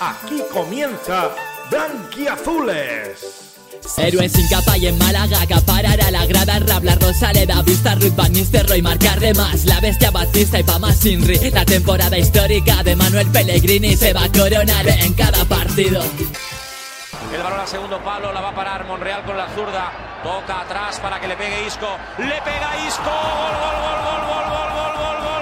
Aquí 0.00 0.42
comienza 0.52 1.34
Blanquiazules. 1.70 3.45
Héroes 3.98 4.32
sin 4.32 4.46
capa 4.48 4.76
y 4.76 4.86
en 4.86 4.98
Málaga 4.98 5.40
acaparará 5.40 6.10
la 6.10 6.26
grada 6.26 6.58
Rabla, 6.58 6.96
Rosaleda, 6.96 7.62
Vista, 7.62 7.94
Ruth 7.94 8.14
Van 8.14 8.32
Nistelrooy 8.32 8.82
marcar 8.82 9.20
de 9.20 9.32
más 9.34 9.64
La 9.64 9.80
bestia 9.80 10.10
Batista 10.10 10.60
y 10.60 10.62
Pama 10.62 10.92
Sinri 10.92 11.50
La 11.50 11.64
temporada 11.64 12.18
histórica 12.18 12.82
de 12.82 12.94
Manuel 12.94 13.28
Pellegrini 13.28 13.96
Se 13.96 14.12
va 14.12 14.24
a 14.24 14.32
coronar 14.32 14.86
en 14.88 15.14
cada 15.14 15.44
partido 15.44 16.02
el 17.34 17.42
balón 17.42 17.60
a 17.60 17.66
segundo 17.66 17.98
palo, 18.02 18.32
la 18.32 18.40
va 18.40 18.50
a 18.50 18.54
parar 18.54 18.86
Monreal 18.86 19.24
con 19.24 19.36
la 19.36 19.48
zurda. 19.48 19.90
Toca 20.22 20.60
atrás 20.60 20.98
para 21.00 21.20
que 21.20 21.28
le 21.28 21.36
pegue 21.36 21.66
Isco. 21.66 21.86
Le 22.18 22.40
pega 22.40 22.86
Isco. 22.86 23.02
Gol, 23.02 23.56
gol, 23.60 23.76
gol, 23.82 24.00
gol, 24.00 24.44
gol, 24.46 24.72
gol, 24.72 24.96
gol, 24.96 25.40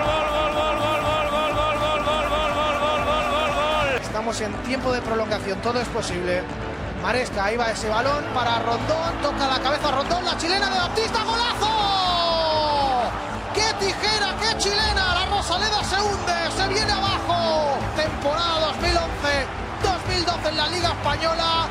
gol, 3.55 4.01
Estamos 4.03 4.41
en 4.41 4.53
tiempo 4.65 4.93
de 4.93 5.03
prolongación, 5.03 5.61
todo 5.61 5.81
es 5.81 5.89
posible. 5.89 6.43
Maresca, 7.05 7.45
ahí 7.45 7.57
va 7.59 7.71
ese 7.71 7.87
balón 7.91 8.25
para 8.33 8.61
Rondón, 8.61 9.21
toca 9.21 9.47
la 9.47 9.61
cabeza 9.61 9.91
Rondón, 9.91 10.25
la 10.25 10.39
chilena 10.39 10.71
de 10.71 10.79
Baptista, 10.79 11.23
golazo. 11.23 11.69
¡Qué 13.53 13.75
tijera, 13.79 14.35
qué 14.41 14.57
chilena! 14.57 15.15
La 15.15 15.27
Rosaleda 15.27 15.85
se 15.85 16.01
hunde, 16.01 16.33
se 16.57 16.67
viene 16.69 16.91
abajo. 16.91 17.77
Temporada 17.95 18.73
2011-2012 18.81 20.49
en 20.49 20.57
la 20.57 20.67
Liga 20.69 20.89
Española. 20.93 21.69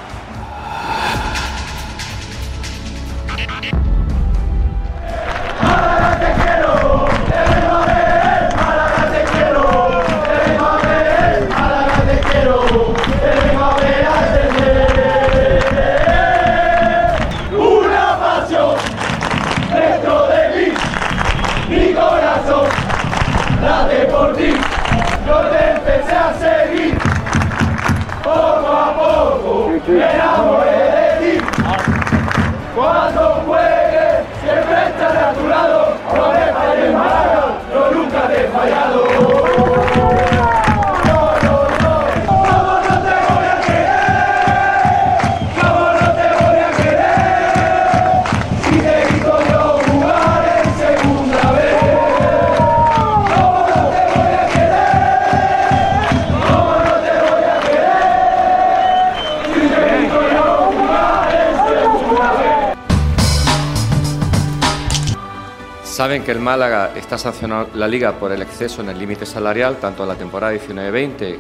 Saben 66.14 66.26
que 66.28 66.32
el 66.32 66.42
Málaga 66.42 66.92
está 66.96 67.18
sancionando 67.18 67.72
la 67.74 67.88
liga 67.88 68.12
por 68.20 68.32
el 68.32 68.44
exceso 68.44 68.84
en 68.84 68.90
el 68.90 69.00
límite 69.00 69.26
salarial, 69.26 69.78
tanto 69.78 70.04
en 70.04 70.10
la 70.10 70.14
temporada 70.14 70.54
19-20 70.54 71.38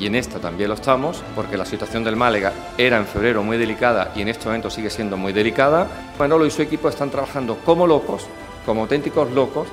y 0.00 0.06
en 0.06 0.16
esta 0.16 0.40
también 0.40 0.70
lo 0.70 0.74
estamos, 0.74 1.22
porque 1.36 1.56
la 1.56 1.64
situación 1.64 2.02
del 2.02 2.16
Málaga 2.16 2.52
era 2.76 2.96
en 2.96 3.06
febrero 3.06 3.44
muy 3.44 3.58
delicada 3.58 4.10
y 4.16 4.22
en 4.22 4.26
este 4.26 4.46
momento 4.46 4.70
sigue 4.70 4.90
siendo 4.90 5.16
muy 5.16 5.32
delicada. 5.32 5.86
Manolo 6.18 6.46
y 6.46 6.50
su 6.50 6.62
equipo 6.62 6.88
están 6.88 7.10
trabajando 7.10 7.58
como 7.64 7.86
locos, 7.86 8.26
como 8.66 8.80
auténticos 8.80 9.30
locos, 9.30 9.68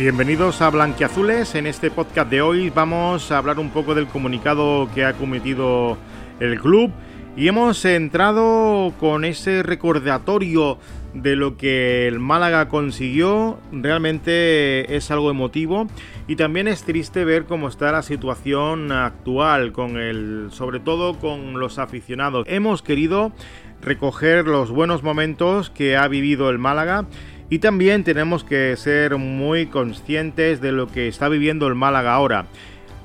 Bienvenidos 0.00 0.62
a 0.62 0.70
Blanquiazules. 0.70 1.54
En 1.54 1.66
este 1.66 1.90
podcast 1.90 2.30
de 2.30 2.40
hoy 2.40 2.70
vamos 2.70 3.30
a 3.30 3.36
hablar 3.36 3.58
un 3.58 3.68
poco 3.68 3.94
del 3.94 4.06
comunicado 4.06 4.88
que 4.94 5.04
ha 5.04 5.12
cometido 5.12 5.98
el 6.40 6.58
club 6.58 6.90
y 7.36 7.48
hemos 7.48 7.84
entrado 7.84 8.94
con 8.98 9.26
ese 9.26 9.62
recordatorio 9.62 10.78
de 11.12 11.36
lo 11.36 11.58
que 11.58 12.08
el 12.08 12.18
Málaga 12.18 12.70
consiguió. 12.70 13.58
Realmente 13.72 14.96
es 14.96 15.10
algo 15.10 15.30
emotivo 15.30 15.86
y 16.26 16.36
también 16.36 16.66
es 16.66 16.82
triste 16.84 17.26
ver 17.26 17.44
cómo 17.44 17.68
está 17.68 17.92
la 17.92 18.02
situación 18.02 18.92
actual 18.92 19.72
con 19.72 19.98
el 19.98 20.46
sobre 20.50 20.80
todo 20.80 21.18
con 21.18 21.60
los 21.60 21.78
aficionados. 21.78 22.46
Hemos 22.48 22.80
querido 22.80 23.32
recoger 23.82 24.46
los 24.46 24.70
buenos 24.70 25.02
momentos 25.02 25.68
que 25.68 25.98
ha 25.98 26.08
vivido 26.08 26.48
el 26.48 26.58
Málaga 26.58 27.04
y 27.50 27.58
también 27.58 28.04
tenemos 28.04 28.44
que 28.44 28.76
ser 28.76 29.18
muy 29.18 29.66
conscientes 29.66 30.60
de 30.60 30.72
lo 30.72 30.86
que 30.86 31.08
está 31.08 31.28
viviendo 31.28 31.66
el 31.66 31.74
Málaga 31.74 32.14
ahora. 32.14 32.46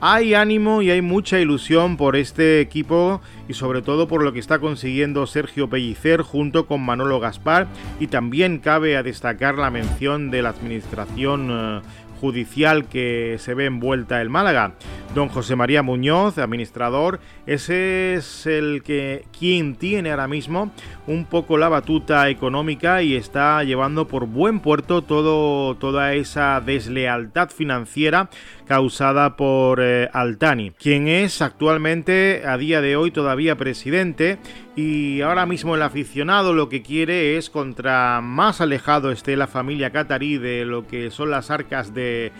Hay 0.01 0.35
ánimo 0.35 0.83
y 0.83 0.91
hay 0.91 1.01
mucha 1.01 1.39
ilusión 1.39 1.97
por 1.97 2.15
este 2.15 2.59
equipo 2.59 3.21
y 3.47 3.53
sobre 3.53 3.81
todo 3.81 4.07
por 4.07 4.23
lo 4.23 4.33
que 4.33 4.39
está 4.39 4.59
consiguiendo 4.59 5.25
Sergio 5.25 5.67
Pellicer 5.67 6.21
junto 6.21 6.67
con 6.67 6.81
Manolo 6.81 7.19
Gaspar 7.19 7.67
y 7.99 8.07
también 8.07 8.59
cabe 8.59 8.97
a 8.97 9.03
destacar 9.03 9.57
la 9.57 9.71
mención 9.71 10.29
de 10.29 10.43
la 10.43 10.49
administración 10.49 11.47
eh, 11.49 11.81
judicial 12.25 12.85
que 12.85 13.35
se 13.37 13.53
ve 13.53 13.65
envuelta 13.65 14.19
el 14.19 14.31
Málaga. 14.31 14.73
Don 15.13 15.29
José 15.29 15.55
María 15.55 15.83
Muñoz, 15.83 16.39
administrador, 16.39 17.19
ese 17.45 18.15
es 18.15 18.47
el 18.47 18.81
que 18.81 19.25
quien 19.37 19.75
tiene 19.75 20.09
ahora 20.09 20.27
mismo 20.27 20.71
un 21.05 21.25
poco 21.25 21.59
la 21.59 21.69
batuta 21.69 22.27
económica 22.29 23.03
y 23.03 23.15
está 23.15 23.63
llevando 23.63 24.07
por 24.07 24.25
buen 24.25 24.59
puerto 24.59 25.03
todo, 25.03 25.75
toda 25.75 26.15
esa 26.15 26.59
deslealtad 26.61 27.51
financiera 27.51 28.29
causada 28.65 29.37
por 29.37 29.79
eh, 29.83 30.09
Altani, 30.11 30.71
quien 30.71 31.07
es 31.07 31.43
actualmente 31.43 32.41
a 32.47 32.57
día 32.57 32.81
de 32.81 32.95
hoy 32.95 33.11
todavía 33.11 33.55
presidente 33.55 34.39
y 34.75 35.21
ahora 35.21 35.45
mismo 35.45 35.75
el 35.75 35.81
aficionado 35.81 36.53
lo 36.53 36.67
que 36.67 36.81
quiere 36.81 37.37
es 37.37 37.49
contra 37.49 38.19
más 38.21 38.59
alejado 38.59 39.11
esté 39.11 39.37
la 39.37 39.47
familia 39.47 39.91
catarí 39.91 40.37
de 40.37 40.65
lo 40.65 40.85
que 40.85 41.11
son 41.11 41.31
las 41.31 41.49
arcas 41.49 41.93
de, 41.93 42.31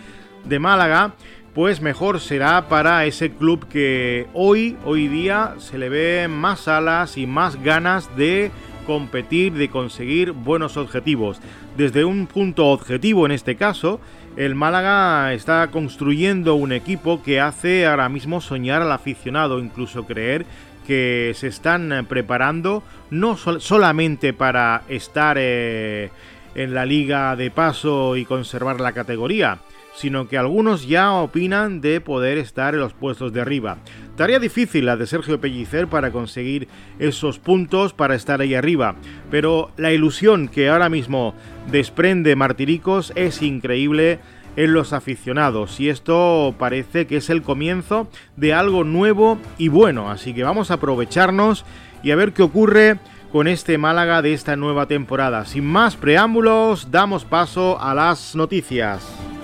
de 0.43 0.59
Málaga, 0.59 1.13
pues 1.53 1.81
mejor 1.81 2.19
será 2.19 2.67
para 2.67 3.05
ese 3.05 3.31
club 3.31 3.67
que 3.69 4.27
hoy, 4.33 4.75
hoy 4.83 5.07
día 5.07 5.55
se 5.59 5.77
le 5.77 5.87
ve 5.87 6.27
más 6.27 6.67
alas 6.67 7.17
y 7.17 7.25
más 7.25 7.61
ganas 7.63 8.13
de 8.17 8.51
competir, 8.85 9.53
de 9.53 9.69
conseguir 9.69 10.33
buenos 10.33 10.75
objetivos. 10.75 11.39
Desde 11.77 12.03
un 12.03 12.27
punto 12.27 12.67
objetivo 12.67 13.25
en 13.25 13.31
este 13.31 13.55
caso, 13.55 14.01
el 14.35 14.53
Málaga 14.53 15.33
está 15.33 15.71
construyendo 15.71 16.55
un 16.55 16.73
equipo 16.73 17.23
que 17.23 17.39
hace 17.39 17.85
ahora 17.85 18.09
mismo 18.09 18.41
soñar 18.41 18.81
al 18.81 18.91
aficionado, 18.91 19.59
incluso 19.59 20.05
creer 20.05 20.45
que 20.85 21.33
se 21.35 21.47
están 21.47 22.05
preparando 22.07 22.83
no 23.09 23.37
solamente 23.37 24.33
para 24.33 24.83
estar 24.89 25.37
eh, 25.39 26.09
en 26.55 26.73
la 26.73 26.85
liga 26.85 27.35
de 27.35 27.51
paso 27.51 28.15
y 28.15 28.25
conservar 28.25 28.79
la 28.79 28.93
categoría, 28.93 29.59
sino 29.95 30.27
que 30.27 30.37
algunos 30.37 30.87
ya 30.87 31.13
opinan 31.13 31.81
de 31.81 32.01
poder 32.01 32.37
estar 32.37 32.73
en 32.73 32.81
los 32.81 32.93
puestos 32.93 33.33
de 33.33 33.41
arriba. 33.41 33.77
Tarea 34.15 34.39
difícil 34.39 34.85
la 34.85 34.97
de 34.97 35.07
Sergio 35.07 35.41
Pellicer 35.41 35.87
para 35.87 36.11
conseguir 36.11 36.67
esos 36.99 37.39
puntos 37.39 37.93
para 37.93 38.15
estar 38.15 38.41
ahí 38.41 38.55
arriba, 38.55 38.95
pero 39.29 39.71
la 39.77 39.91
ilusión 39.91 40.47
que 40.47 40.69
ahora 40.69 40.89
mismo 40.89 41.33
desprende 41.69 42.35
Martiricos 42.35 43.11
es 43.15 43.41
increíble 43.41 44.19
en 44.55 44.73
los 44.73 44.93
aficionados 44.93 45.79
y 45.79 45.89
esto 45.89 46.55
parece 46.57 47.07
que 47.07 47.17
es 47.17 47.29
el 47.29 47.41
comienzo 47.41 48.07
de 48.35 48.53
algo 48.53 48.83
nuevo 48.83 49.37
y 49.57 49.67
bueno, 49.67 50.09
así 50.09 50.33
que 50.33 50.43
vamos 50.43 50.71
a 50.71 50.75
aprovecharnos 50.75 51.65
y 52.03 52.11
a 52.11 52.15
ver 52.15 52.33
qué 52.33 52.43
ocurre 52.43 52.99
con 53.31 53.47
este 53.47 53.77
Málaga 53.77 54.21
de 54.21 54.33
esta 54.33 54.55
nueva 54.55 54.85
temporada. 54.85 55.45
Sin 55.45 55.65
más 55.65 55.97
preámbulos, 55.97 56.89
damos 56.91 57.25
paso 57.25 57.77
a 57.81 57.93
las 57.93 58.35
noticias. 58.35 59.34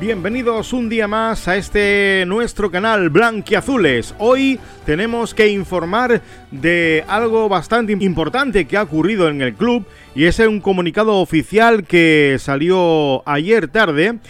Bienvenidos 0.00 0.72
un 0.72 0.88
día 0.88 1.08
más 1.08 1.48
a 1.48 1.56
este 1.56 2.22
nuestro 2.28 2.70
canal 2.70 3.10
Blanquiazules. 3.10 4.14
Hoy 4.18 4.60
tenemos 4.86 5.34
que 5.34 5.48
informar 5.48 6.22
de 6.52 7.04
algo 7.08 7.48
bastante 7.48 7.94
importante 7.98 8.66
que 8.66 8.76
ha 8.76 8.84
ocurrido 8.84 9.28
en 9.28 9.42
el 9.42 9.54
club 9.54 9.84
y 10.14 10.26
es 10.26 10.38
un 10.38 10.60
comunicado 10.60 11.16
oficial 11.16 11.82
que 11.82 12.36
salió 12.38 13.28
ayer 13.28 13.66
tarde 13.66 14.20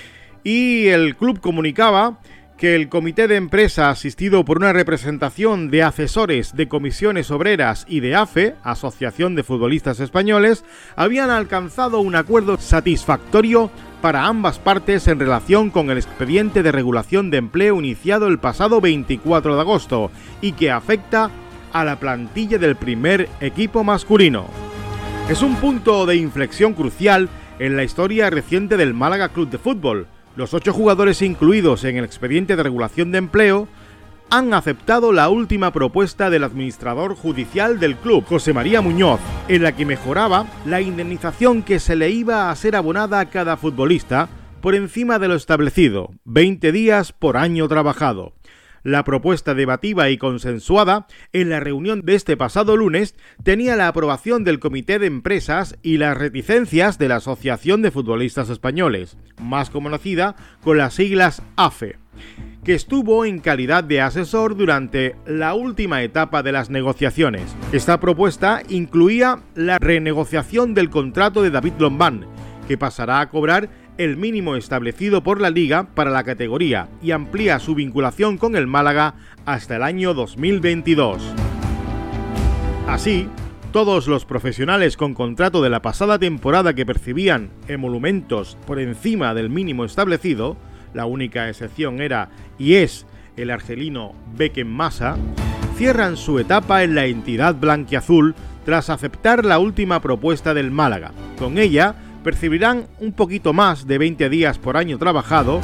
y 0.43 0.87
el 0.87 1.17
club 1.17 1.38
comunicaba 1.38 2.19
que 2.56 2.75
el 2.75 2.88
comité 2.88 3.29
de 3.29 3.37
empresa 3.37 3.91
asistido 3.91 4.47
por 4.47 4.56
una 4.56 4.73
representación 4.73 5.71
de 5.71 5.82
asesores 5.82 6.56
de 6.56 6.67
comisiones 6.67 7.31
obreras 7.31 7.85
y 7.88 8.00
de 8.00 8.17
AFE, 8.17 8.55
Asociación 8.64 9.35
de 9.35 9.44
Futbolistas 9.44 10.00
Españoles, 10.00 10.64
habían 10.97 11.29
alcanzado 11.29 12.00
un 12.00 12.17
acuerdo 12.17 12.59
satisfactorio 12.59 13.71
para 14.00 14.27
ambas 14.27 14.59
partes 14.59 15.09
en 15.09 15.19
relación 15.19 15.71
con 15.71 15.91
el 15.91 15.99
expediente 15.99 16.62
de 16.62 16.73
regulación 16.73 17.31
de 17.31 17.39
empleo 17.39 17.79
iniciado 17.79 18.29
el 18.29 18.39
pasado 18.39 18.81
24 18.81 19.55
de 19.55 19.61
agosto 19.61 20.11
y 20.41 20.53
que 20.53 20.71
afecta 20.71 21.31
a 21.73 21.85
la 21.85 21.97
plantilla 21.97 22.59
del 22.59 22.77
primer 22.77 23.29
equipo 23.41 23.85
masculino. 23.85 24.47
Es 25.29 25.43
un 25.43 25.56
punto 25.56 26.06
de 26.06 26.17
inflexión 26.17 26.75
crucial 26.75 27.29
en 27.59 27.77
la 27.77 27.85
historia 27.85 28.31
reciente 28.31 28.77
del 28.77 28.95
Málaga 28.95 29.29
Club 29.31 29.50
de 29.50 29.59
Fútbol. 29.59 30.06
Los 30.37 30.55
ocho 30.55 30.73
jugadores 30.73 31.21
incluidos 31.21 31.85
en 31.85 31.97
el 31.97 32.05
expediente 32.05 32.56
de 32.56 32.62
regulación 32.62 33.11
de 33.11 33.19
empleo 33.19 33.69
han 34.31 34.53
aceptado 34.53 35.13
la 35.13 35.31
última 35.31 35.73
propuesta 35.73 36.29
del 36.29 36.45
administrador 36.45 37.15
judicial 37.15 37.81
del 37.81 37.97
club, 37.97 38.25
José 38.27 38.53
María 38.53 38.81
Muñoz, 38.81 39.21
en 39.49 39.63
la 39.63 39.73
que 39.73 39.87
mejoraba 39.87 40.47
la 40.67 40.81
indemnización 40.81 41.63
que 41.63 41.79
se 41.81 41.97
le 41.97 42.11
iba 42.11 42.51
a 42.51 42.57
ser 42.57 42.77
abonada 42.77 43.21
a 43.21 43.31
cada 43.31 43.57
futbolista 43.57 44.29
por 44.61 44.75
encima 44.75 45.19
de 45.19 45.29
lo 45.29 45.35
establecido, 45.35 46.11
20 46.25 46.73
días 46.73 47.13
por 47.13 47.37
año 47.37 47.69
trabajado. 47.69 48.35
La 48.83 49.03
propuesta 49.03 49.55
debativa 49.55 50.09
y 50.09 50.19
consensuada 50.19 51.07
en 51.33 51.51
la 51.51 51.61
reunión 51.61 52.03
de 52.03 52.15
este 52.15 52.37
pasado 52.37 52.77
lunes 52.77 53.17
tenía 53.43 53.77
la 53.77 53.89
aprobación 53.89 54.45
del 54.45 54.61
Comité 54.61 54.99
de 54.99 55.07
Empresas 55.07 55.77
y 55.83 55.97
las 55.97 56.17
reticencias 56.17 56.99
de 56.99 57.09
la 57.09 57.17
Asociación 57.17 57.83
de 57.83 57.91
Futbolistas 57.91 58.51
Españoles, 58.51 59.17
más 59.41 59.71
conocida 59.71 60.37
con 60.63 60.79
las 60.79 60.95
siglas 60.95 61.43
AFE 61.57 61.97
que 62.65 62.75
estuvo 62.75 63.25
en 63.25 63.38
calidad 63.38 63.85
de 63.85 64.00
asesor 64.00 64.56
durante 64.56 65.17
la 65.26 65.55
última 65.55 66.03
etapa 66.03 66.43
de 66.43 66.53
las 66.53 66.70
negociaciones. 66.70 67.56
Esta 67.73 67.99
propuesta 68.00 68.62
incluía 68.69 69.38
la 69.55 69.79
renegociación 69.79 70.75
del 70.75 70.91
contrato 70.91 71.43
de 71.43 71.50
David 71.50 71.75
Lombán, 71.79 72.26
que 72.67 72.76
pasará 72.76 73.20
a 73.20 73.31
cobrar 73.31 73.70
el 73.97 74.17
mínimo 74.17 74.55
establecido 74.55 75.23
por 75.23 75.41
la 75.41 75.50
liga 75.50 75.88
para 75.94 76.11
la 76.11 76.25
categoría 76.25 76.88
y 77.03 77.11
amplía 77.11 77.59
su 77.59 77.75
vinculación 77.75 78.38
con 78.38 78.55
el 78.55 78.67
Málaga 78.67 79.14
hasta 79.44 79.76
el 79.76 79.82
año 79.82 80.14
2022. 80.14 81.23
Así, 82.87 83.29
todos 83.73 84.06
los 84.09 84.25
profesionales 84.25 84.97
con 84.97 85.14
contrato 85.14 85.62
de 85.62 85.69
la 85.69 85.82
pasada 85.82 86.19
temporada 86.19 86.75
que 86.75 86.87
percibían 86.87 87.50
emolumentos 87.67 88.56
por 88.67 88.79
encima 88.79 89.35
del 89.35 89.50
mínimo 89.50 89.85
establecido 89.85 90.56
la 90.94 91.06
única 91.06 91.49
excepción 91.49 92.00
era 92.00 92.31
y 92.58 92.75
es 92.75 93.06
el 93.37 93.50
argelino 93.50 94.14
Massa, 94.67 95.17
cierran 95.76 96.17
su 96.17 96.38
etapa 96.38 96.82
en 96.82 96.94
la 96.94 97.06
entidad 97.06 97.55
blanquiazul 97.55 98.35
tras 98.64 98.90
aceptar 98.90 99.44
la 99.44 99.58
última 99.58 100.00
propuesta 100.00 100.55
del 100.55 100.70
Málaga. 100.70 101.12
Con 101.38 101.56
ella 101.58 101.94
percibirán 102.25 102.87
un 102.99 103.12
poquito 103.12 103.52
más 103.52 103.87
de 103.87 103.99
20 103.99 104.29
días 104.29 104.58
por 104.58 104.76
año 104.76 104.99
trabajado, 104.99 105.61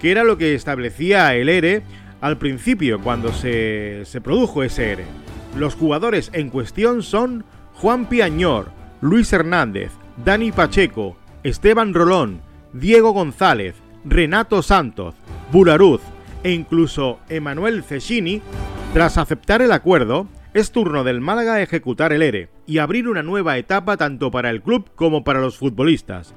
que 0.00 0.10
era 0.10 0.24
lo 0.24 0.38
que 0.38 0.54
establecía 0.54 1.34
el 1.34 1.48
ERE 1.48 1.82
al 2.20 2.38
principio 2.38 3.00
cuando 3.00 3.32
se, 3.32 4.02
se 4.04 4.20
produjo 4.20 4.62
ese 4.62 4.92
ERE. 4.92 5.04
Los 5.56 5.74
jugadores 5.74 6.30
en 6.32 6.50
cuestión 6.50 7.02
son 7.02 7.44
Juan 7.74 8.06
Piañor, 8.06 8.70
Luis 9.00 9.32
Hernández, 9.32 9.92
Dani 10.24 10.50
Pacheco, 10.50 11.16
Esteban 11.44 11.94
Rolón, 11.94 12.40
Diego 12.72 13.12
González, 13.12 13.76
Renato 14.04 14.62
Santos, 14.62 15.14
Bularuz 15.52 16.00
e 16.42 16.52
incluso 16.52 17.18
Emanuel 17.28 17.82
Cescini, 17.82 18.40
tras 18.92 19.18
aceptar 19.18 19.60
el 19.60 19.72
acuerdo, 19.72 20.28
es 20.54 20.72
turno 20.72 21.04
del 21.04 21.20
Málaga 21.20 21.60
ejecutar 21.60 22.12
el 22.12 22.22
ERE 22.22 22.48
y 22.66 22.78
abrir 22.78 23.08
una 23.08 23.22
nueva 23.22 23.58
etapa 23.58 23.96
tanto 23.96 24.30
para 24.30 24.50
el 24.50 24.62
club 24.62 24.90
como 24.94 25.24
para 25.24 25.40
los 25.40 25.58
futbolistas. 25.58 26.32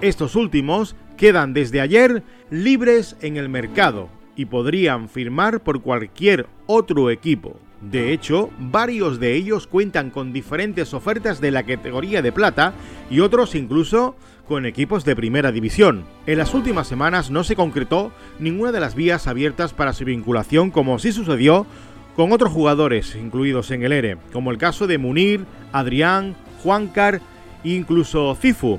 Estos 0.00 0.36
últimos 0.36 0.94
quedan 1.16 1.52
desde 1.54 1.80
ayer 1.80 2.22
libres 2.50 3.16
en 3.22 3.36
el 3.36 3.48
mercado 3.48 4.08
y 4.36 4.44
podrían 4.44 5.08
firmar 5.08 5.60
por 5.60 5.80
cualquier 5.80 6.46
otro 6.66 7.10
equipo. 7.10 7.58
De 7.80 8.12
hecho, 8.12 8.50
varios 8.58 9.20
de 9.20 9.34
ellos 9.34 9.66
cuentan 9.66 10.10
con 10.10 10.32
diferentes 10.32 10.94
ofertas 10.94 11.40
de 11.40 11.50
la 11.50 11.62
categoría 11.64 12.22
de 12.22 12.32
plata 12.32 12.72
y 13.10 13.20
otros 13.20 13.54
incluso 13.54 14.16
con 14.48 14.66
equipos 14.66 15.04
de 15.04 15.16
primera 15.16 15.52
división. 15.52 16.04
En 16.26 16.38
las 16.38 16.54
últimas 16.54 16.86
semanas 16.86 17.30
no 17.30 17.44
se 17.44 17.56
concretó 17.56 18.12
ninguna 18.38 18.72
de 18.72 18.80
las 18.80 18.94
vías 18.94 19.26
abiertas 19.26 19.72
para 19.72 19.92
su 19.92 20.04
vinculación 20.04 20.70
como 20.70 20.98
sí 20.98 21.12
sucedió 21.12 21.66
con 22.14 22.32
otros 22.32 22.52
jugadores 22.52 23.14
incluidos 23.14 23.70
en 23.70 23.82
el 23.82 23.92
ERE, 23.92 24.16
como 24.32 24.50
el 24.50 24.58
caso 24.58 24.86
de 24.86 24.98
Munir, 24.98 25.44
Adrián, 25.72 26.34
Juancar 26.62 27.20
e 27.62 27.70
incluso 27.70 28.34
Cifu, 28.40 28.78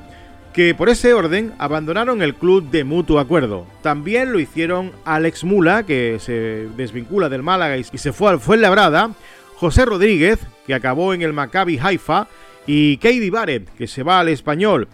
que 0.53 0.73
por 0.73 0.89
ese 0.89 1.13
orden 1.13 1.53
abandonaron 1.59 2.23
el 2.23 2.33
club 2.33 2.69
de 2.71 2.83
mutuo 2.83 3.19
acuerdo. 3.19 3.67
También 3.83 4.31
lo 4.31 4.39
hicieron 4.39 4.91
Alex 5.05 5.43
Mula, 5.43 5.83
que 5.83 6.17
se 6.19 6.67
desvincula 6.75 7.29
del 7.29 7.43
Málaga 7.43 7.77
y 7.77 7.83
se 7.83 8.11
fue 8.11 8.31
al 8.31 8.39
Fuenlabrada, 8.39 9.11
José 9.55 9.85
Rodríguez, 9.85 10.39
que 10.65 10.73
acabó 10.73 11.13
en 11.13 11.21
el 11.21 11.33
Maccabi 11.33 11.77
Haifa, 11.77 12.27
y 12.65 12.97
Katie 12.97 13.31
Barrett, 13.31 13.69
que 13.75 13.87
se 13.87 14.03
va 14.03 14.19
al 14.19 14.29
español 14.29 14.87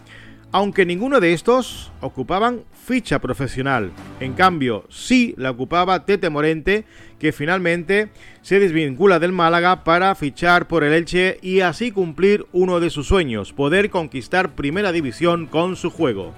aunque 0.54 0.86
ninguno 0.86 1.20
de 1.20 1.34
estos 1.34 1.92
ocupaban 2.00 2.62
ficha 2.86 3.20
profesional. 3.20 3.92
En 4.20 4.34
cambio, 4.34 4.86
sí 4.88 5.34
la 5.36 5.50
ocupaba 5.50 6.06
Tete 6.06 6.30
Morente, 6.30 6.86
que 7.20 7.32
finalmente 7.32 8.10
se 8.44 8.60
desvincula 8.60 9.18
del 9.18 9.32
Málaga 9.32 9.84
para 9.84 10.14
fichar 10.14 10.68
por 10.68 10.84
el 10.84 10.94
Elche 10.94 11.40
y 11.42 11.62
así 11.62 11.92
cumplir 11.92 12.46
uno 12.52 12.80
de 12.80 12.92
sus 12.92 13.08
sueños, 13.08 13.52
poder 13.52 13.90
conquistar 13.90 14.54
primera 14.54 14.92
división 14.92 15.48
con 15.48 15.76
su 15.76 15.90
juego. 15.90 16.34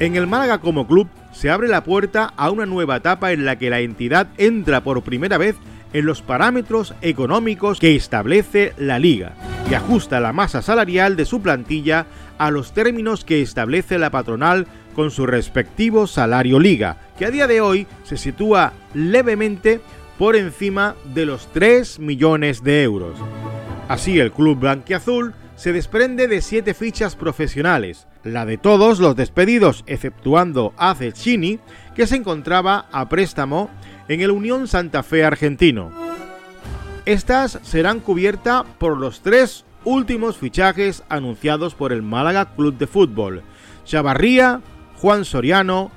En 0.00 0.16
el 0.16 0.26
Málaga 0.26 0.58
como 0.58 0.88
club 0.88 1.08
se 1.32 1.48
abre 1.48 1.68
la 1.68 1.84
puerta 1.84 2.32
a 2.36 2.50
una 2.50 2.66
nueva 2.66 2.96
etapa 2.96 3.30
en 3.30 3.44
la 3.44 3.56
que 3.56 3.70
la 3.70 3.78
entidad 3.78 4.28
entra 4.38 4.82
por 4.82 5.02
primera 5.02 5.38
vez 5.38 5.54
en 5.92 6.06
los 6.06 6.22
parámetros 6.22 6.94
económicos 7.02 7.78
que 7.80 7.96
establece 7.96 8.72
la 8.78 8.98
liga 8.98 9.34
y 9.70 9.74
ajusta 9.74 10.20
la 10.20 10.32
masa 10.32 10.62
salarial 10.62 11.16
de 11.16 11.24
su 11.24 11.40
plantilla 11.40 12.06
a 12.38 12.50
los 12.50 12.72
términos 12.72 13.24
que 13.24 13.42
establece 13.42 13.98
la 13.98 14.10
patronal 14.10 14.66
con 14.94 15.10
su 15.10 15.26
respectivo 15.26 16.06
salario 16.06 16.58
liga, 16.58 16.96
que 17.18 17.26
a 17.26 17.30
día 17.30 17.46
de 17.46 17.60
hoy 17.60 17.86
se 18.04 18.16
sitúa 18.16 18.72
levemente 18.94 19.80
por 20.18 20.36
encima 20.36 20.94
de 21.14 21.26
los 21.26 21.52
3 21.52 21.98
millones 21.98 22.62
de 22.62 22.82
euros. 22.82 23.18
Así 23.88 24.18
el 24.18 24.32
club 24.32 24.58
blanquiazul 24.58 25.34
se 25.56 25.72
desprende 25.72 26.28
de 26.28 26.42
siete 26.42 26.74
fichas 26.74 27.16
profesionales, 27.16 28.06
la 28.24 28.44
de 28.44 28.58
todos 28.58 28.98
los 28.98 29.16
despedidos 29.16 29.84
exceptuando 29.86 30.74
a 30.76 30.94
Cecchini, 30.94 31.58
que 31.94 32.06
se 32.06 32.16
encontraba 32.16 32.86
a 32.92 33.08
préstamo 33.08 33.70
en 34.08 34.20
el 34.20 34.30
Unión 34.30 34.68
Santa 34.68 35.02
Fe 35.02 35.24
argentino. 35.24 35.90
Estas 37.04 37.58
serán 37.62 38.00
cubiertas 38.00 38.64
por 38.78 38.96
los 38.98 39.20
tres 39.20 39.64
últimos 39.84 40.36
fichajes 40.36 41.04
anunciados 41.08 41.74
por 41.74 41.92
el 41.92 42.02
Málaga 42.02 42.54
Club 42.56 42.76
de 42.76 42.86
Fútbol, 42.86 43.42
Chavarría, 43.84 44.60
Juan 44.96 45.24
Soriano, 45.24 45.92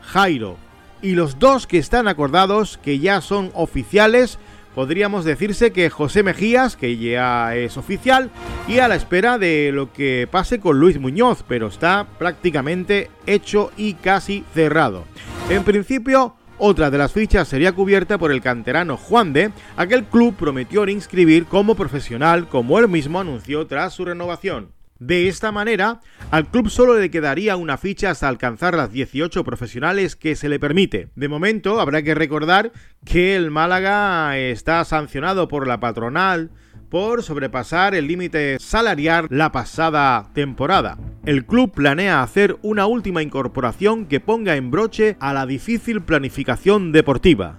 Jairo, 0.00 0.56
y 1.00 1.12
los 1.12 1.38
dos 1.38 1.66
que 1.66 1.78
están 1.78 2.06
acordados 2.06 2.78
que 2.78 3.00
ya 3.00 3.20
son 3.20 3.50
oficiales 3.54 4.38
podríamos 4.74 5.24
decirse 5.24 5.72
que 5.72 5.90
José 5.90 6.22
Mejías, 6.22 6.76
que 6.76 6.96
ya 6.96 7.54
es 7.54 7.76
oficial, 7.76 8.30
y 8.68 8.78
a 8.78 8.88
la 8.88 8.94
espera 8.94 9.38
de 9.38 9.70
lo 9.72 9.92
que 9.92 10.28
pase 10.30 10.60
con 10.60 10.78
Luis 10.78 10.98
Muñoz, 10.98 11.44
pero 11.46 11.66
está 11.66 12.06
prácticamente 12.18 13.10
hecho 13.26 13.70
y 13.76 13.94
casi 13.94 14.44
cerrado. 14.54 15.04
En 15.50 15.64
principio, 15.64 16.34
otra 16.64 16.92
de 16.92 16.98
las 16.98 17.10
fichas 17.10 17.48
sería 17.48 17.72
cubierta 17.72 18.18
por 18.18 18.30
el 18.30 18.40
canterano 18.40 18.96
Juan 18.96 19.32
de, 19.32 19.50
aquel 19.76 20.04
club 20.04 20.36
prometió 20.36 20.86
inscribir 20.88 21.46
como 21.46 21.74
profesional, 21.74 22.48
como 22.48 22.78
él 22.78 22.88
mismo 22.88 23.18
anunció 23.18 23.66
tras 23.66 23.94
su 23.94 24.04
renovación. 24.04 24.70
De 25.00 25.26
esta 25.26 25.50
manera, 25.50 25.98
al 26.30 26.46
club 26.46 26.70
solo 26.70 26.96
le 26.96 27.10
quedaría 27.10 27.56
una 27.56 27.78
ficha 27.78 28.10
hasta 28.10 28.28
alcanzar 28.28 28.76
las 28.76 28.92
18 28.92 29.42
profesionales 29.42 30.14
que 30.14 30.36
se 30.36 30.48
le 30.48 30.60
permite. 30.60 31.08
De 31.16 31.26
momento, 31.26 31.80
habrá 31.80 32.04
que 32.04 32.14
recordar 32.14 32.70
que 33.04 33.34
el 33.34 33.50
Málaga 33.50 34.38
está 34.38 34.84
sancionado 34.84 35.48
por 35.48 35.66
la 35.66 35.80
patronal 35.80 36.52
por 36.92 37.24
sobrepasar 37.24 37.96
el 37.96 38.06
límite 38.06 38.58
salarial 38.60 39.26
la 39.30 39.50
pasada 39.50 40.28
temporada. 40.34 40.98
El 41.26 41.44
club 41.44 41.72
planea 41.72 42.22
hacer 42.22 42.58
una 42.62 42.86
última 42.86 43.22
incorporación 43.22 44.06
que 44.06 44.20
ponga 44.20 44.54
en 44.54 44.70
broche 44.70 45.16
a 45.18 45.32
la 45.32 45.46
difícil 45.46 46.02
planificación 46.02 46.92
deportiva. 46.92 47.58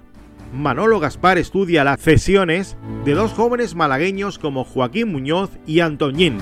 Manolo 0.53 0.99
Gaspar 1.01 1.37
estudia 1.37 1.83
las 1.83 1.99
cesiones 1.99 2.77
de 3.03 3.13
dos 3.13 3.33
jóvenes 3.33 3.73
malagueños 3.73 4.39
como 4.39 4.63
Joaquín 4.63 5.11
Muñoz 5.11 5.49
y 5.65 5.79
Antoñín, 5.79 6.37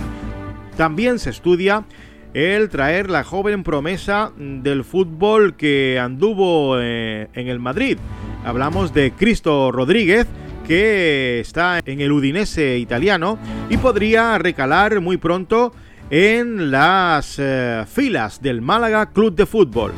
también 0.76 1.20
se 1.20 1.30
estudia 1.30 1.86
el 2.34 2.70
traer 2.70 3.10
la 3.10 3.24
joven 3.24 3.64
promesa 3.64 4.32
del 4.38 4.84
fútbol 4.84 5.56
que 5.56 6.00
anduvo 6.00 6.80
eh, 6.80 7.28
en 7.34 7.48
el 7.48 7.60
Madrid. 7.60 7.98
Hablamos 8.46 8.94
de 8.94 9.12
Cristo 9.12 9.72
Rodríguez, 9.72 10.28
que 10.72 11.42
está 11.42 11.82
en 11.86 12.00
el 12.00 12.14
Udinese 12.14 12.78
italiano 12.78 13.38
y 13.70 13.76
podría 13.76 14.38
recalar 14.38 15.02
muy 15.02 15.18
pronto 15.18 15.74
en 16.10 16.72
las 16.72 17.36
eh, 17.40 17.84
filas 17.94 18.42
del 18.42 18.62
Málaga 18.62 19.12
Club 19.12 19.36
de 19.36 19.46
Fútbol. 19.46 19.92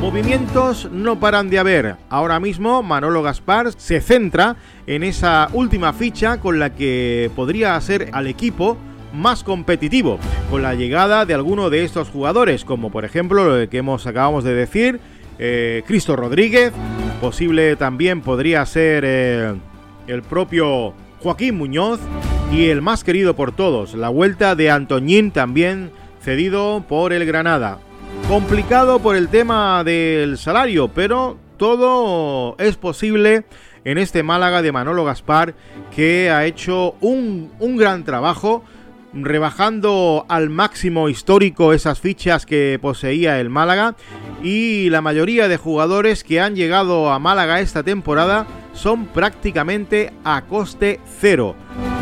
Movimientos 0.00 0.88
no 0.92 1.18
paran 1.18 1.50
de 1.50 1.58
haber. 1.58 1.96
Ahora 2.08 2.38
mismo 2.38 2.84
Manolo 2.84 3.24
Gaspar 3.24 3.72
se 3.72 4.00
centra 4.00 4.54
en 4.86 5.02
esa 5.02 5.48
última 5.54 5.92
ficha 5.92 6.38
con 6.38 6.60
la 6.60 6.72
que 6.72 7.28
podría 7.34 7.74
hacer 7.74 8.10
al 8.12 8.28
equipo 8.28 8.78
más 9.12 9.42
competitivo, 9.42 10.20
con 10.52 10.62
la 10.62 10.76
llegada 10.76 11.26
de 11.26 11.34
alguno 11.34 11.68
de 11.68 11.82
estos 11.82 12.10
jugadores, 12.10 12.64
como 12.64 12.92
por 12.92 13.04
ejemplo 13.04 13.58
lo 13.58 13.68
que 13.68 13.78
hemos 13.78 14.06
acabamos 14.06 14.44
de 14.44 14.54
decir, 14.54 15.00
eh, 15.40 15.82
Cristo 15.84 16.14
Rodríguez, 16.14 16.72
posible 17.20 17.74
también 17.74 18.20
podría 18.20 18.64
ser 18.66 19.02
eh, 19.04 19.54
el 20.06 20.22
propio 20.22 20.94
Joaquín 21.20 21.56
Muñoz 21.56 22.00
y 22.52 22.66
el 22.66 22.82
más 22.82 23.04
querido 23.04 23.34
por 23.34 23.52
todos, 23.52 23.94
la 23.94 24.08
vuelta 24.08 24.54
de 24.54 24.70
Antoñín 24.70 25.30
también 25.30 25.90
cedido 26.20 26.84
por 26.88 27.12
el 27.12 27.24
Granada. 27.24 27.78
Complicado 28.28 28.98
por 29.00 29.16
el 29.16 29.28
tema 29.28 29.82
del 29.84 30.38
salario, 30.38 30.88
pero 30.88 31.38
todo 31.56 32.56
es 32.58 32.76
posible 32.76 33.44
en 33.84 33.98
este 33.98 34.22
Málaga 34.22 34.62
de 34.62 34.72
Manolo 34.72 35.04
Gaspar 35.04 35.54
que 35.94 36.30
ha 36.30 36.44
hecho 36.44 36.94
un, 37.00 37.52
un 37.58 37.76
gran 37.76 38.04
trabajo 38.04 38.64
rebajando 39.12 40.24
al 40.28 40.48
máximo 40.50 41.08
histórico 41.08 41.72
esas 41.72 42.00
fichas 42.00 42.46
que 42.46 42.78
poseía 42.80 43.40
el 43.40 43.50
Málaga 43.50 43.94
y 44.42 44.88
la 44.90 45.00
mayoría 45.00 45.48
de 45.48 45.56
jugadores 45.56 46.24
que 46.24 46.40
han 46.40 46.56
llegado 46.56 47.10
a 47.10 47.18
Málaga 47.18 47.60
esta 47.60 47.82
temporada 47.82 48.46
son 48.72 49.06
prácticamente 49.06 50.12
a 50.24 50.42
coste 50.42 51.00
cero. 51.20 51.54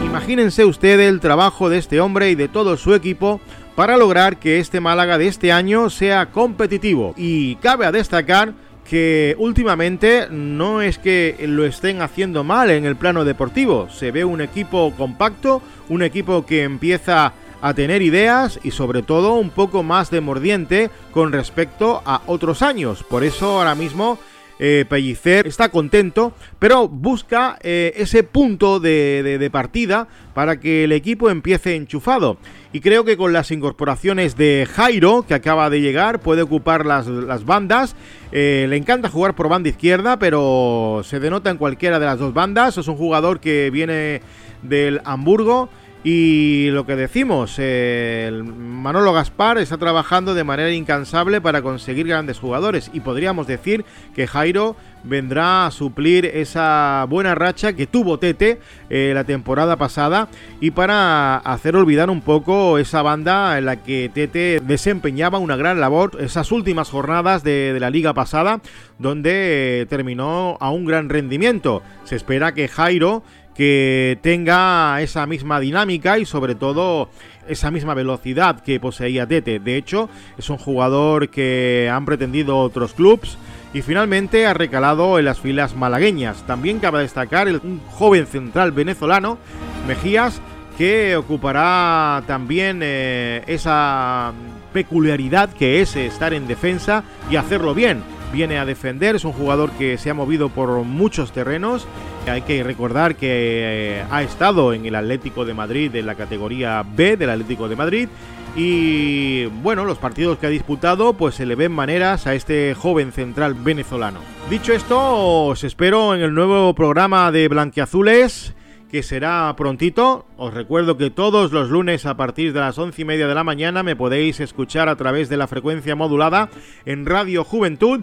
Imagínense 0.04 0.64
ustedes 0.64 1.08
el 1.08 1.20
trabajo 1.20 1.68
de 1.68 1.78
este 1.78 2.00
hombre 2.00 2.30
y 2.30 2.34
de 2.34 2.48
todo 2.48 2.76
su 2.76 2.94
equipo 2.94 3.40
para 3.74 3.96
lograr 3.96 4.38
que 4.38 4.58
este 4.58 4.80
Málaga 4.80 5.18
de 5.18 5.28
este 5.28 5.52
año 5.52 5.90
sea 5.90 6.26
competitivo 6.26 7.14
y 7.16 7.56
cabe 7.56 7.86
a 7.86 7.92
destacar 7.92 8.54
que 8.90 9.37
últimamente 9.38 10.26
no 10.32 10.82
es 10.82 10.99
que 10.99 11.37
lo 11.47 11.64
estén 11.64 12.02
haciendo 12.02 12.42
mal 12.42 12.70
en 12.70 12.85
el 12.85 12.97
plano 12.97 13.25
deportivo. 13.25 13.88
Se 13.88 14.11
ve 14.11 14.25
un 14.25 14.40
equipo 14.40 14.92
compacto, 14.97 15.62
un 15.88 16.02
equipo 16.02 16.44
que 16.44 16.64
empieza 16.64 17.32
a 17.62 17.75
tener 17.75 18.02
ideas 18.02 18.59
y 18.64 18.73
sobre 18.73 19.02
todo 19.02 19.35
un 19.35 19.50
poco 19.50 19.85
más 19.85 20.11
de 20.11 20.20
mordiente 20.20 20.90
con 21.12 21.30
respecto 21.30 22.02
a 22.04 22.23
otros 22.26 22.62
años. 22.62 23.04
Por 23.04 23.23
eso 23.23 23.61
ahora 23.61 23.76
mismo 23.76 24.18
eh, 24.62 24.84
Pellicer 24.86 25.46
está 25.46 25.70
contento, 25.70 26.34
pero 26.58 26.86
busca 26.86 27.58
eh, 27.62 27.94
ese 27.96 28.22
punto 28.22 28.78
de, 28.78 29.48
partida 29.50 30.06
para 30.34 30.60
que 30.60 30.84
el 30.84 30.92
equipo 30.92 31.30
empiece 31.30 31.76
enchufado. 31.76 32.36
Y 32.70 32.80
creo 32.80 33.04
que 33.06 33.16
con 33.16 33.32
las 33.32 33.50
incorporaciones 33.50 34.36
de 34.36 34.68
Jairo, 34.70 35.24
que 35.26 35.32
acaba 35.32 35.70
de 35.70 35.80
llegar, 35.80 36.20
puede 36.20 36.42
ocupar 36.42 36.84
las, 36.84 37.06
bandas. 37.46 37.96
Eh, 38.32 38.66
le 38.68 38.76
encanta 38.76 39.08
jugar 39.08 39.34
por 39.34 39.48
banda 39.48 39.70
izquierda, 39.70 40.18
pero 40.18 41.00
se 41.04 41.20
denota 41.20 41.48
en 41.48 41.56
cualquiera 41.56 41.98
de 41.98 42.04
las 42.04 42.18
dos 42.18 42.34
bandas. 42.34 42.76
Es 42.76 42.86
un 42.86 42.96
jugador 42.96 43.40
que 43.40 43.70
viene 43.70 44.20
del 44.62 45.00
Hamburgo 45.04 45.70
y 46.02 46.71
lo 46.71 46.87
que 46.87 46.97
decimos, 46.97 47.61
Manolo 47.61 49.12
Gaspar 49.12 49.59
está 49.59 49.76
trabajando 49.76 50.35
de 50.35 50.45
manera 50.45 50.71
incansable 50.71 51.42
para 51.42 51.61
conseguir 51.61 52.07
grandes 52.07 52.38
jugadores 52.38 52.90
y 52.95 53.00
podríamos 53.00 53.47
decir 53.47 53.85
que 54.14 54.26
Jairo 54.26 54.76
vendrá 55.02 55.66
a 55.66 55.71
suplir 55.71 56.26
esa 56.26 57.07
buena 57.09 57.35
racha 57.35 57.73
que 57.73 57.87
tuvo 57.87 58.19
Tete 58.19 58.61
eh, 58.88 59.12
la 59.14 59.25
temporada 59.25 59.76
pasada 59.76 60.28
y 60.61 60.71
para 60.73 61.37
hacer 61.37 61.76
olvidar 61.76 62.11
un 62.11 62.21
poco 62.21 62.78
esa 62.78 63.02
banda 63.02 63.59
en 63.59 63.66
la 63.66 63.76
que 63.76 64.11
Tete 64.12 64.61
desempeñaba 64.61 65.38
una 65.38 65.57
gran 65.57 65.80
labor 65.80 66.19
esas 66.21 66.52
últimas 66.52 66.90
jornadas 66.90 67.42
de, 67.42 67.73
de 67.73 67.80
la 67.80 67.90
liga 67.90 68.14
pasada 68.14 68.61
donde 68.99 69.87
terminó 69.88 70.59
a 70.61 70.71
un 70.71 70.85
gran 70.85 71.09
rendimiento. 71.09 71.83
Se 72.04 72.16
espera 72.16 72.52
que 72.52 72.69
Jairo 72.69 73.23
que 73.54 74.19
tenga 74.23 75.00
esa 75.00 75.26
misma 75.26 75.61
dinámica 75.61 76.19
y 76.19 76.25
sobre 76.25 76.54
todo 76.54 77.11
esa 77.49 77.71
misma 77.71 77.95
velocidad 77.95 78.61
que 78.61 78.80
poseía 78.80 79.26
Tete. 79.26 79.59
De 79.59 79.76
hecho, 79.76 80.09
es 80.38 80.50
un 80.50 80.59
jugador 80.59 81.28
que 81.28 81.90
han 81.92 82.04
pretendido 82.04 82.59
otros 82.59 82.92
clubes 82.95 83.37
y 83.73 83.83
finalmente 83.83 84.47
ha 84.47 84.54
recalado 84.54 85.19
en 85.19 85.25
las 85.25 85.40
filas 85.40 85.76
malagueñas. 85.76 86.47
También 86.47 86.78
cabe 86.78 87.00
destacar 87.00 87.49
el, 87.49 87.61
joven 87.90 88.26
central 88.26 88.73
venezolano, 88.73 89.38
Mejías, 89.87 90.40
que 90.78 91.16
ocupará 91.16 92.23
también 92.26 92.80
eh, 92.83 93.42
esa 93.47 94.33
peculiaridad 94.73 95.52
que 95.52 95.83
es 95.83 95.97
estar 95.97 96.33
en 96.33 96.47
defensa 96.47 97.04
y 97.30 97.37
hacerlo 97.37 97.75
bien 97.75 98.02
viene 98.33 98.59
a 98.59 98.64
defender, 98.64 99.16
es 99.16 99.25
un 99.25 99.33
jugador 99.33 99.71
que 99.73 99.99
se 99.99 100.11
ha 100.11 100.14
movido 100.14 100.49
por 100.49 100.71
muchos 100.85 101.33
terrenos. 101.33 101.87
Hay 102.30 102.42
que 102.42 102.62
recordar 102.62 103.16
que 103.16 103.99
eh, 103.99 104.04
ha 104.10 104.22
estado 104.22 104.72
en 104.72 104.87
el 104.87 104.94
Atlético 104.94 105.44
de 105.44 105.52
Madrid, 105.52 105.94
en 105.96 106.06
la 106.06 106.14
categoría 106.14 106.84
B 106.84 107.16
del 107.16 107.30
Atlético 107.30 107.68
de 107.68 107.76
Madrid. 107.76 108.08
Y 108.56 109.46
bueno, 109.46 109.84
los 109.84 109.99
partidos 109.99 110.38
que 110.38 110.46
ha 110.46 110.50
disputado, 110.50 111.14
pues 111.14 111.34
se 111.34 111.46
le 111.46 111.54
ven 111.54 111.72
maneras 111.72 112.26
a 112.26 112.34
este 112.34 112.75
joven 112.75 113.12
central 113.12 113.54
venezolano. 113.54 114.20
Dicho 114.49 114.72
esto, 114.72 115.46
os 115.46 115.64
espero 115.64 116.14
en 116.14 116.22
el 116.22 116.34
nuevo 116.34 116.75
programa 116.75 117.30
de 117.32 117.49
Blanquiazules 117.49 118.54
que 118.90 119.02
será 119.02 119.54
prontito. 119.56 120.26
Os 120.37 120.52
recuerdo 120.52 120.96
que 120.96 121.10
todos 121.10 121.52
los 121.52 121.70
lunes 121.70 122.06
a 122.06 122.16
partir 122.16 122.52
de 122.52 122.60
las 122.60 122.76
once 122.76 123.02
y 123.02 123.04
media 123.04 123.28
de 123.28 123.34
la 123.34 123.44
mañana 123.44 123.82
me 123.82 123.96
podéis 123.96 124.40
escuchar 124.40 124.88
a 124.88 124.96
través 124.96 125.28
de 125.28 125.37
la 125.37 125.46
frecuencia 125.46 125.94
modulada 125.94 126.50
en 126.84 127.06
Radio 127.06 127.44
Juventud. 127.44 128.00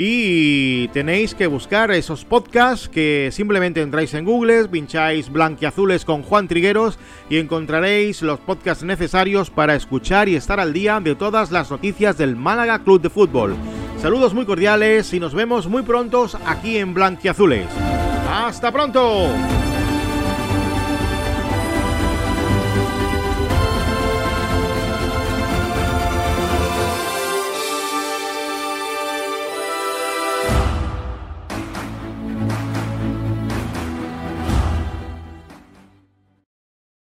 Y 0.00 0.86
tenéis 0.88 1.34
que 1.34 1.48
buscar 1.48 1.90
esos 1.90 2.24
podcasts 2.24 2.88
que 2.88 3.30
simplemente 3.32 3.82
entráis 3.82 4.14
en 4.14 4.24
Google, 4.24 4.68
pincháis 4.68 5.28
Blanquiazules 5.28 6.04
con 6.04 6.22
Juan 6.22 6.46
Trigueros 6.46 7.00
y 7.28 7.38
encontraréis 7.38 8.22
los 8.22 8.38
podcasts 8.38 8.84
necesarios 8.84 9.50
para 9.50 9.74
escuchar 9.74 10.28
y 10.28 10.36
estar 10.36 10.60
al 10.60 10.72
día 10.72 11.00
de 11.00 11.16
todas 11.16 11.50
las 11.50 11.72
noticias 11.72 12.16
del 12.16 12.36
Málaga 12.36 12.84
Club 12.84 13.00
de 13.00 13.10
Fútbol. 13.10 13.56
Saludos 14.00 14.34
muy 14.34 14.46
cordiales 14.46 15.12
y 15.12 15.18
nos 15.18 15.34
vemos 15.34 15.66
muy 15.66 15.82
prontos 15.82 16.38
aquí 16.46 16.78
en 16.78 16.94
Blanquiazules. 16.94 17.66
¡Hasta 18.30 18.70
pronto! 18.70 19.32